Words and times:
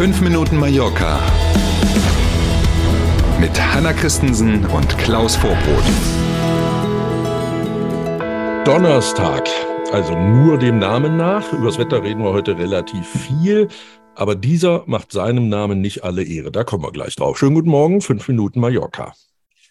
5 0.00 0.22
Minuten 0.22 0.56
Mallorca 0.56 1.20
mit 3.38 3.50
Hanna 3.60 3.92
Christensen 3.92 4.64
und 4.64 4.96
Klaus 4.96 5.36
Vorbrot. 5.36 5.84
Donnerstag, 8.64 9.46
also 9.92 10.18
nur 10.18 10.56
dem 10.56 10.78
Namen 10.78 11.18
nach. 11.18 11.52
Übers 11.52 11.76
Wetter 11.76 12.02
reden 12.02 12.24
wir 12.24 12.32
heute 12.32 12.56
relativ 12.56 13.06
viel. 13.06 13.68
Aber 14.14 14.34
dieser 14.34 14.84
macht 14.86 15.12
seinem 15.12 15.50
Namen 15.50 15.82
nicht 15.82 16.02
alle 16.02 16.22
Ehre. 16.22 16.50
Da 16.50 16.64
kommen 16.64 16.82
wir 16.82 16.92
gleich 16.92 17.14
drauf. 17.14 17.38
Schönen 17.38 17.56
guten 17.56 17.68
Morgen, 17.68 18.00
5 18.00 18.26
Minuten 18.28 18.58
Mallorca. 18.58 19.12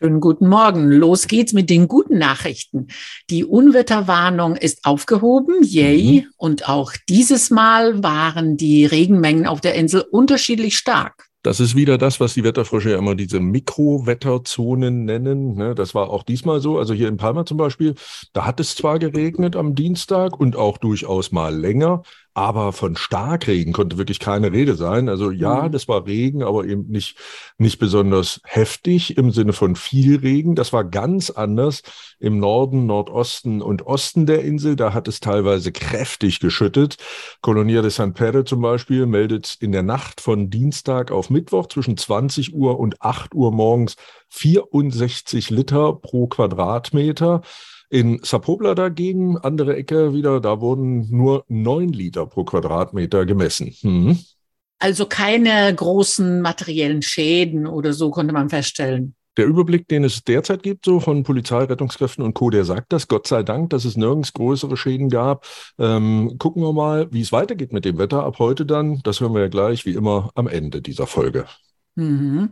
Schönen 0.02 0.22
guten 0.22 0.48
Morgen. 0.48 0.90
Los 0.90 1.28
geht's 1.28 1.52
mit 1.52 1.70
den 1.70 1.90
guten 1.90 2.18
Nachrichten. 2.18 2.88
Die 3.30 3.44
Unwetterwarnung 3.44 4.56
ist 4.56 4.86
aufgehoben, 4.86 5.62
yay. 5.62 6.22
Mhm. 6.22 6.28
Und 6.38 6.70
auch 6.70 6.94
dieses 7.10 7.50
Mal 7.50 8.02
waren 8.02 8.56
die 8.56 8.86
Regenmengen 8.86 9.46
auf 9.46 9.60
der 9.60 9.76
Insel 9.76 10.06
unterschiedlich 10.10 10.78
stark. 10.78 11.28
Das 11.42 11.60
ist 11.60 11.76
wieder 11.76 11.98
das, 11.98 12.21
was 12.21 12.34
die 12.34 12.46
Wetterfrösche 12.46 12.92
ja 12.92 12.98
immer 12.98 13.16
diese 13.16 13.42
Mikrowetterzonen 13.42 15.04
nennen. 15.04 15.56
Ne? 15.56 15.76
Das 15.76 15.93
war 15.93 16.10
auch 16.10 16.24
diesmal 16.24 16.62
so. 16.62 16.78
Also 16.78 16.93
hier 16.93 17.10
in 17.10 17.18
Palma 17.18 17.46
zum 17.46 17.57
Beispiel, 17.57 17.96
da 18.32 18.46
hat 18.46 18.62
es 18.62 18.76
zwar 18.76 19.00
geregnet 19.00 19.57
am 19.57 19.76
Dienstag 19.76 20.40
und 20.40 20.56
auch 20.56 20.78
durchaus 20.78 21.34
mal 21.34 21.54
länger, 21.54 22.04
aber 22.33 22.74
von 22.74 22.96
Starkregen 22.96 23.74
konnte 23.74 23.97
wirklich 23.97 24.19
keine 24.19 24.51
Rede 24.51 24.75
sein. 24.75 25.10
Also 25.10 25.32
ja, 25.32 25.64
mhm. 25.64 25.71
das 25.71 25.87
war 25.87 26.06
Regen, 26.06 26.43
aber 26.43 26.65
eben 26.65 26.87
nicht, 26.87 27.18
nicht 27.57 27.79
besonders 27.79 28.39
heftig 28.46 29.18
im 29.18 29.32
Sinne 29.32 29.54
von 29.54 29.75
viel 29.75 30.20
Regen. 30.20 30.56
Das 30.56 30.71
war 30.71 30.84
ganz 30.84 31.29
anders 31.29 31.82
im 32.20 32.39
Norden, 32.39 32.86
Nordosten 32.86 33.61
und 33.61 33.86
Osten 33.86 34.25
der 34.25 34.44
Insel. 34.44 34.75
Da 34.75 34.94
hat 34.94 35.08
es 35.08 35.20
teilweise 35.20 35.72
kräftig 35.72 36.39
geschüttet. 36.39 36.97
Colonia 37.42 37.81
de 37.81 37.92
San 37.92 38.14
Pedro 38.14 38.44
zum 38.44 38.61
Beispiel 38.61 39.06
meldet 39.06 39.58
in 39.59 39.72
der 39.72 39.84
Nacht 39.84 40.22
von 40.22 40.50
Dienstag 40.50 41.11
auf 41.11 41.30
Mittwoch 41.30 41.67
zwischen 41.67 41.98
20 41.98 42.54
Uhr 42.54 42.80
und 42.80 43.02
8 43.02 43.34
Uhr 43.34 43.52
morgens 43.52 43.95
64 44.30 45.50
Liter 45.50 45.94
pro 45.94 46.28
Quadratmeter. 46.28 47.42
In 47.90 48.20
Sapobla 48.23 48.76
dagegen, 48.76 49.38
andere 49.38 49.76
Ecke 49.76 50.14
wieder, 50.14 50.40
da 50.40 50.62
wurden 50.62 51.09
nur 51.09 51.44
neun 51.48 51.90
Liter 51.90 52.28
pro 52.28 52.44
Quadratmeter 52.44 53.26
gemessen. 53.26 53.73
Hm. 53.82 54.20
Also 54.78 55.06
keine 55.08 55.73
großen 55.73 56.42
materiellen 56.42 57.02
Schäden 57.02 57.67
oder 57.67 57.94
so 57.94 58.12
konnte 58.12 58.34
man 58.34 58.50
feststellen. 58.50 59.16
Der 59.38 59.45
Überblick, 59.45 59.88
den 59.88 60.04
es 60.04 60.23
derzeit 60.23 60.64
gibt, 60.64 60.86
so 60.86 61.00
von 61.00 61.23
Polizei, 61.23 61.64
Rettungskräften 61.64 62.23
und 62.23 62.34
Co., 62.34 62.50
der 62.50 62.66
sagt 62.66 62.92
das. 62.92 63.08
Gott 63.08 63.26
sei 63.26 63.42
Dank, 63.42 63.70
dass 63.70 63.86
es 63.86 63.95
nirgends 63.95 64.34
größere 64.34 64.76
Schäden 64.76 65.10
gab. 65.10 65.45
Ähm, 65.78 66.36
gucken 66.40 66.62
wir 66.62 66.73
mal, 66.73 67.08
wie 67.12 67.22
es 67.22 67.32
weitergeht 67.32 67.72
mit 67.72 67.86
dem 67.86 67.98
Wetter 67.98 68.23
ab 68.23 68.40
heute 68.40 68.66
dann. 68.66 69.02
Das 69.04 69.22
hören 69.22 69.34
wir 69.34 69.42
ja 69.42 69.48
gleich, 69.48 69.86
wie 69.86 69.94
immer, 69.94 70.30
am 70.36 70.48
Ende 70.48 70.82
dieser 70.82 71.08
Folge. 71.08 71.45
Mhm. 72.00 72.50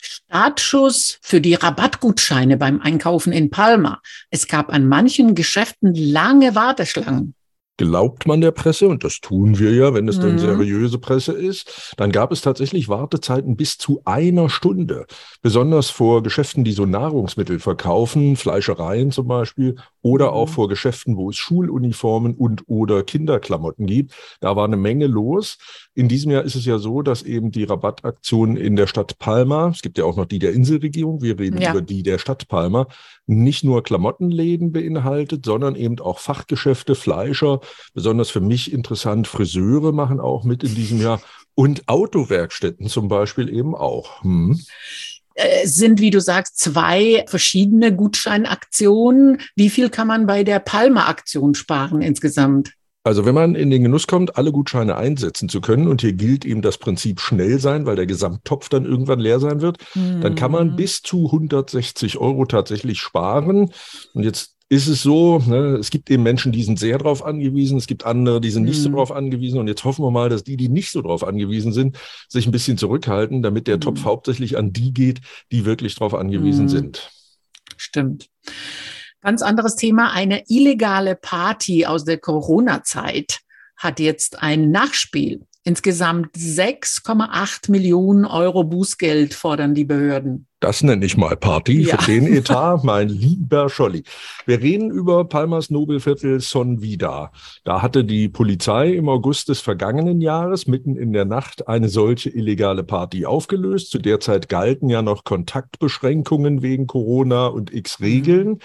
Startschuss 0.00 1.18
für 1.22 1.40
die 1.40 1.54
Rabattgutscheine 1.54 2.56
beim 2.56 2.80
Einkaufen 2.80 3.32
in 3.32 3.50
Palma. 3.50 4.00
Es 4.30 4.46
gab 4.46 4.72
an 4.72 4.86
manchen 4.86 5.34
Geschäften 5.34 5.94
lange 5.94 6.54
Warteschlangen 6.54 7.34
glaubt 7.78 8.26
man 8.26 8.42
der 8.42 8.50
Presse, 8.50 8.88
und 8.88 9.04
das 9.04 9.20
tun 9.20 9.58
wir 9.58 9.72
ja, 9.72 9.94
wenn 9.94 10.08
es 10.08 10.18
mhm. 10.18 10.22
dann 10.22 10.38
seriöse 10.38 10.98
Presse 10.98 11.32
ist, 11.32 11.94
dann 11.96 12.12
gab 12.12 12.32
es 12.32 12.42
tatsächlich 12.42 12.88
Wartezeiten 12.88 13.56
bis 13.56 13.78
zu 13.78 14.02
einer 14.04 14.50
Stunde. 14.50 15.06
Besonders 15.40 15.88
vor 15.88 16.22
Geschäften, 16.22 16.64
die 16.64 16.72
so 16.72 16.84
Nahrungsmittel 16.84 17.60
verkaufen, 17.60 18.36
Fleischereien 18.36 19.12
zum 19.12 19.28
Beispiel, 19.28 19.76
oder 20.02 20.32
auch 20.32 20.48
mhm. 20.48 20.52
vor 20.52 20.68
Geschäften, 20.68 21.16
wo 21.16 21.30
es 21.30 21.36
Schuluniformen 21.36 22.34
und 22.34 22.64
oder 22.66 23.02
Kinderklamotten 23.02 23.86
gibt. 23.86 24.14
Da 24.40 24.56
war 24.56 24.64
eine 24.64 24.76
Menge 24.76 25.06
los. 25.06 25.58
In 25.94 26.08
diesem 26.08 26.30
Jahr 26.30 26.44
ist 26.44 26.54
es 26.54 26.64
ja 26.64 26.78
so, 26.78 27.02
dass 27.02 27.22
eben 27.22 27.50
die 27.50 27.64
Rabattaktionen 27.64 28.56
in 28.56 28.76
der 28.76 28.86
Stadt 28.86 29.18
Palma, 29.18 29.68
es 29.68 29.82
gibt 29.82 29.98
ja 29.98 30.04
auch 30.04 30.16
noch 30.16 30.26
die 30.26 30.38
der 30.38 30.52
Inselregierung, 30.52 31.22
wir 31.22 31.38
reden 31.38 31.60
ja. 31.60 31.72
über 31.72 31.82
die 31.82 32.02
der 32.02 32.18
Stadt 32.18 32.48
Palma, 32.48 32.86
nicht 33.26 33.64
nur 33.64 33.82
Klamottenläden 33.82 34.72
beinhaltet, 34.72 35.44
sondern 35.44 35.74
eben 35.74 35.98
auch 36.00 36.18
Fachgeschäfte, 36.18 36.94
Fleischer, 36.94 37.60
besonders 37.94 38.30
für 38.30 38.40
mich 38.40 38.72
interessant, 38.72 39.26
Friseure 39.26 39.92
machen 39.92 40.20
auch 40.20 40.44
mit 40.44 40.62
in 40.62 40.74
diesem 40.74 41.00
Jahr 41.00 41.20
und 41.54 41.88
Autowerkstätten 41.88 42.86
zum 42.86 43.08
Beispiel 43.08 43.48
eben 43.48 43.74
auch. 43.74 44.22
Hm 44.22 44.58
äh, 45.38 45.66
sind, 45.68 46.00
wie 46.00 46.10
du 46.10 46.20
sagst, 46.20 46.58
zwei 46.58 47.24
verschiedene 47.28 47.94
Gutscheinaktionen. 47.94 49.40
Wie 49.54 49.70
viel 49.70 49.88
kann 49.88 50.08
man 50.08 50.26
bei 50.26 50.42
der 50.42 50.58
Palma-Aktion 50.58 51.54
sparen 51.54 52.02
insgesamt? 52.02 52.72
Also 53.04 53.24
wenn 53.24 53.36
man 53.36 53.54
in 53.54 53.70
den 53.70 53.84
Genuss 53.84 54.08
kommt, 54.08 54.36
alle 54.36 54.50
Gutscheine 54.50 54.96
einsetzen 54.96 55.48
zu 55.48 55.60
können, 55.60 55.86
und 55.86 56.00
hier 56.00 56.12
gilt 56.12 56.44
eben 56.44 56.60
das 56.60 56.78
Prinzip 56.78 57.20
schnell 57.20 57.60
sein, 57.60 57.86
weil 57.86 57.94
der 57.94 58.06
Gesamttopf 58.06 58.68
dann 58.68 58.84
irgendwann 58.84 59.20
leer 59.20 59.38
sein 59.38 59.60
wird, 59.60 59.78
mhm. 59.94 60.20
dann 60.22 60.34
kann 60.34 60.50
man 60.50 60.72
mhm. 60.72 60.76
bis 60.76 61.02
zu 61.02 61.26
160 61.26 62.18
Euro 62.18 62.44
tatsächlich 62.44 62.98
sparen. 62.98 63.70
Und 64.14 64.24
jetzt 64.24 64.57
ist 64.70 64.86
es 64.86 65.02
so, 65.02 65.38
ne, 65.38 65.76
es 65.76 65.90
gibt 65.90 66.10
eben 66.10 66.22
Menschen, 66.22 66.52
die 66.52 66.62
sind 66.62 66.78
sehr 66.78 66.98
darauf 66.98 67.24
angewiesen, 67.24 67.78
es 67.78 67.86
gibt 67.86 68.04
andere, 68.04 68.40
die 68.40 68.50
sind 68.50 68.64
nicht 68.64 68.82
so 68.82 68.90
mhm. 68.90 68.94
darauf 68.94 69.12
angewiesen. 69.12 69.58
Und 69.58 69.66
jetzt 69.66 69.84
hoffen 69.84 70.04
wir 70.04 70.10
mal, 70.10 70.28
dass 70.28 70.44
die, 70.44 70.56
die 70.58 70.68
nicht 70.68 70.90
so 70.90 71.00
darauf 71.00 71.24
angewiesen 71.24 71.72
sind, 71.72 71.98
sich 72.28 72.46
ein 72.46 72.52
bisschen 72.52 72.76
zurückhalten, 72.76 73.42
damit 73.42 73.66
der 73.66 73.76
mhm. 73.76 73.80
Topf 73.82 74.04
hauptsächlich 74.04 74.58
an 74.58 74.72
die 74.72 74.92
geht, 74.92 75.20
die 75.52 75.64
wirklich 75.64 75.94
darauf 75.94 76.14
angewiesen 76.14 76.64
mhm. 76.64 76.68
sind. 76.68 77.10
Stimmt. 77.76 78.28
Ganz 79.22 79.42
anderes 79.42 79.74
Thema. 79.74 80.12
Eine 80.12 80.44
illegale 80.48 81.16
Party 81.16 81.86
aus 81.86 82.04
der 82.04 82.18
Corona-Zeit 82.18 83.40
hat 83.76 84.00
jetzt 84.00 84.42
ein 84.42 84.70
Nachspiel. 84.70 85.46
Insgesamt 85.64 86.34
6,8 86.34 87.70
Millionen 87.70 88.24
Euro 88.24 88.64
Bußgeld 88.64 89.34
fordern 89.34 89.74
die 89.74 89.84
Behörden. 89.84 90.46
Das 90.60 90.82
nenne 90.82 91.04
ich 91.04 91.16
mal 91.16 91.36
Party 91.36 91.82
ja. 91.82 91.98
für 91.98 92.10
den 92.10 92.26
Etat, 92.32 92.82
mein 92.84 93.08
lieber 93.08 93.68
Scholli. 93.68 94.02
Wir 94.46 94.60
reden 94.60 94.90
über 94.90 95.24
Palmas 95.28 95.70
Nobelviertel 95.70 96.40
Son 96.40 96.80
Vida. 96.80 97.32
Da 97.64 97.82
hatte 97.82 98.04
die 98.04 98.28
Polizei 98.28 98.92
im 98.94 99.08
August 99.08 99.50
des 99.50 99.60
vergangenen 99.60 100.20
Jahres 100.20 100.66
mitten 100.66 100.96
in 100.96 101.12
der 101.12 101.26
Nacht 101.26 101.68
eine 101.68 101.88
solche 101.88 102.30
illegale 102.30 102.82
Party 102.82 103.26
aufgelöst. 103.26 103.90
Zu 103.90 103.98
der 103.98 104.20
Zeit 104.20 104.48
galten 104.48 104.88
ja 104.88 105.02
noch 105.02 105.24
Kontaktbeschränkungen 105.24 106.62
wegen 106.62 106.86
Corona 106.86 107.46
und 107.46 107.72
x 107.72 108.00
Regeln. 108.00 108.48
Mhm. 108.48 108.58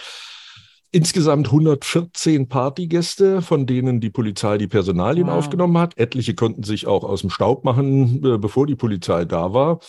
Insgesamt 0.95 1.47
114 1.47 2.47
Partygäste, 2.47 3.41
von 3.41 3.65
denen 3.65 3.99
die 3.99 4.11
Polizei 4.11 4.59
die 4.59 4.67
Personalien 4.67 5.25
wow. 5.25 5.37
aufgenommen 5.37 5.79
hat. 5.79 5.97
Etliche 5.97 6.35
konnten 6.35 6.61
sich 6.61 6.85
auch 6.85 7.03
aus 7.03 7.21
dem 7.21 7.31
Staub 7.31 7.65
machen, 7.65 8.23
äh, 8.23 8.37
bevor 8.37 8.67
die 8.67 8.75
Polizei 8.75 9.25
da 9.25 9.53
war. 9.53 9.79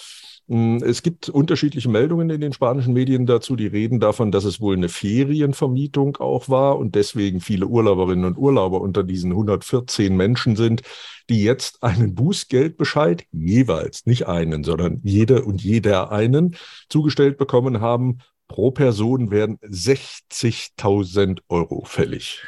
Mm, 0.46 0.78
es 0.78 1.02
gibt 1.02 1.28
unterschiedliche 1.28 1.90
Meldungen 1.90 2.30
in 2.30 2.40
den 2.40 2.54
spanischen 2.54 2.94
Medien 2.94 3.26
dazu, 3.26 3.54
die 3.54 3.66
reden 3.66 4.00
davon, 4.00 4.32
dass 4.32 4.44
es 4.44 4.62
wohl 4.62 4.76
eine 4.76 4.88
Ferienvermietung 4.88 6.16
auch 6.16 6.48
war 6.48 6.78
und 6.78 6.94
deswegen 6.94 7.42
viele 7.42 7.66
Urlauberinnen 7.66 8.24
und 8.24 8.38
Urlauber 8.38 8.80
unter 8.80 9.02
diesen 9.02 9.32
114 9.32 10.16
Menschen 10.16 10.56
sind, 10.56 10.80
die 11.28 11.44
jetzt 11.44 11.82
einen 11.82 12.14
Bußgeldbescheid, 12.14 13.26
jeweils 13.30 14.06
nicht 14.06 14.26
einen, 14.26 14.64
sondern 14.64 15.02
jede 15.04 15.44
und 15.44 15.62
jeder 15.62 16.12
einen, 16.12 16.56
zugestellt 16.88 17.36
bekommen 17.36 17.82
haben 17.82 18.20
Pro 18.48 18.70
Person 18.70 19.30
werden 19.30 19.58
60.000 19.58 21.40
Euro 21.48 21.84
fällig. 21.84 22.42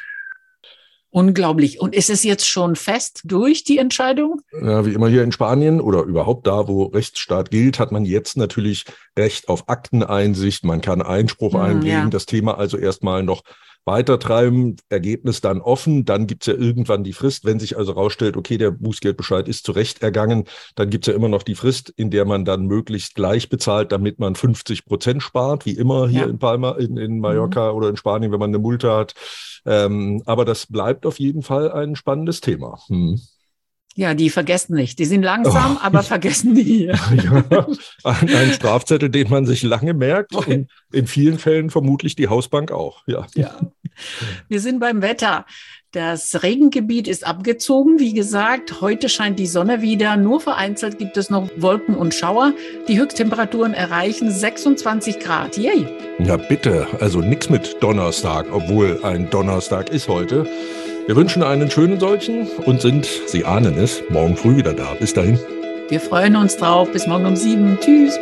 Unglaublich. 1.09 1.79
Und 1.79 1.95
ist 1.95 2.09
es 2.09 2.23
jetzt 2.23 2.47
schon 2.47 2.75
fest 2.75 3.21
durch 3.23 3.63
die 3.63 3.77
Entscheidung? 3.77 4.41
Ja, 4.61 4.85
wie 4.85 4.93
immer 4.93 5.07
hier 5.07 5.23
in 5.23 5.31
Spanien 5.31 5.81
oder 5.81 6.03
überhaupt 6.03 6.45
da, 6.45 6.67
wo 6.67 6.83
Rechtsstaat 6.83 7.49
gilt, 7.49 7.79
hat 7.79 7.91
man 7.91 8.05
jetzt 8.05 8.37
natürlich 8.37 8.85
Recht 9.17 9.47
auf 9.47 9.69
Akteneinsicht. 9.69 10.63
Man 10.63 10.81
kann 10.81 11.01
Einspruch 11.01 11.53
hm, 11.53 11.61
einlegen. 11.61 12.03
Ja. 12.03 12.09
Das 12.09 12.25
Thema 12.25 12.57
also 12.57 12.77
erstmal 12.77 13.23
noch 13.23 13.41
weitertreiben, 13.87 14.75
Ergebnis 14.89 15.41
dann 15.41 15.61
offen, 15.61 16.05
dann 16.05 16.27
gibt's 16.27 16.45
ja 16.45 16.53
irgendwann 16.53 17.03
die 17.03 17.13
Frist. 17.13 17.45
Wenn 17.45 17.59
sich 17.59 17.77
also 17.77 17.93
rausstellt, 17.93 18.37
okay, 18.37 18.57
der 18.57 18.71
Bußgeldbescheid 18.71 19.47
ist 19.47 19.65
zu 19.65 19.71
Recht 19.71 20.03
ergangen, 20.03 20.43
dann 20.75 20.89
gibt's 20.91 21.07
ja 21.07 21.13
immer 21.13 21.29
noch 21.29 21.41
die 21.41 21.55
Frist, 21.55 21.91
in 21.95 22.11
der 22.11 22.25
man 22.25 22.45
dann 22.45 22.67
möglichst 22.67 23.15
gleich 23.15 23.49
bezahlt, 23.49 23.91
damit 23.91 24.19
man 24.19 24.35
50 24.35 24.85
Prozent 24.85 25.23
spart, 25.23 25.65
wie 25.65 25.71
immer 25.71 26.07
hier 26.07 26.21
ja. 26.21 26.27
in 26.27 26.37
Palma, 26.37 26.73
in, 26.73 26.97
in 26.97 27.19
Mallorca 27.19 27.71
mhm. 27.71 27.77
oder 27.77 27.89
in 27.89 27.97
Spanien, 27.97 28.31
wenn 28.31 28.39
man 28.39 28.51
eine 28.51 28.59
Multe 28.59 28.91
hat. 28.91 29.15
Ähm, 29.65 30.21
aber 30.25 30.45
das 30.45 30.67
bleibt 30.67 31.05
auf 31.05 31.19
jeden 31.19 31.41
Fall 31.41 31.71
ein 31.71 31.95
spannendes 31.95 32.41
Thema. 32.41 32.79
Hm. 32.87 33.19
Ja, 33.97 34.13
die 34.13 34.29
vergessen 34.29 34.75
nicht. 34.75 34.99
Die 34.99 35.05
sind 35.05 35.23
langsam, 35.23 35.77
oh. 35.77 35.83
aber 35.83 36.03
vergessen 36.03 36.53
die. 36.53 36.83
ja, 36.85 37.67
ein, 38.03 38.29
ein, 38.29 38.53
Strafzettel, 38.53 39.09
den 39.09 39.27
man 39.27 39.47
sich 39.47 39.63
lange 39.63 39.95
merkt 39.95 40.35
und 40.35 40.67
in 40.93 41.07
vielen 41.07 41.39
Fällen 41.39 41.71
vermutlich 41.71 42.15
die 42.15 42.27
Hausbank 42.27 42.71
auch. 42.71 43.01
Ja. 43.07 43.25
ja. 43.33 43.59
Wir 44.47 44.59
sind 44.59 44.79
beim 44.79 45.01
Wetter. 45.01 45.45
Das 45.91 46.43
Regengebiet 46.43 47.07
ist 47.07 47.25
abgezogen. 47.25 47.97
Wie 47.97 48.13
gesagt, 48.13 48.81
heute 48.81 49.07
scheint 49.07 49.39
die 49.39 49.47
Sonne 49.47 49.81
wieder. 49.81 50.17
Nur 50.17 50.41
vereinzelt 50.41 50.99
gibt 50.99 51.15
es 51.17 51.29
noch 51.29 51.49
Wolken 51.55 51.95
und 51.95 52.13
Schauer. 52.13 52.53
Die 52.87 52.99
Höchsttemperaturen 52.99 53.73
erreichen 53.73 54.29
26 54.29 55.19
Grad. 55.19 55.57
Yay! 55.57 55.87
Ja, 56.19 56.37
bitte. 56.37 56.87
Also 56.99 57.21
nichts 57.21 57.49
mit 57.49 57.81
Donnerstag, 57.81 58.47
obwohl 58.51 58.99
ein 59.03 59.29
Donnerstag 59.29 59.89
ist 59.89 60.07
heute. 60.07 60.45
Wir 61.07 61.15
wünschen 61.15 61.41
einen 61.41 61.71
schönen 61.71 62.01
solchen 62.01 62.47
und 62.65 62.81
sind, 62.81 63.07
Sie 63.27 63.45
ahnen 63.45 63.77
es, 63.77 64.03
morgen 64.09 64.35
früh 64.35 64.57
wieder 64.57 64.73
da. 64.73 64.93
Bis 64.95 65.13
dahin. 65.13 65.39
Wir 65.89 66.01
freuen 66.01 66.35
uns 66.35 66.57
drauf. 66.57 66.91
Bis 66.91 67.07
morgen 67.07 67.25
um 67.25 67.35
sieben. 67.37 67.77
Tschüss. 67.79 68.19